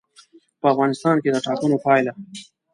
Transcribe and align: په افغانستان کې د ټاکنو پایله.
په 0.61 0.65
افغانستان 0.73 1.15
کې 1.23 1.29
د 1.31 1.37
ټاکنو 1.45 1.77
پایله. 1.85 2.11